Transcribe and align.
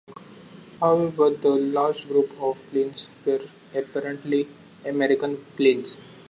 However, 0.79 1.29
the 1.29 1.49
last 1.49 2.07
group 2.07 2.31
of 2.39 2.57
planes 2.71 3.05
were 3.23 3.41
apparently 3.75 4.47
American 4.83 5.37
planes. 5.55 5.95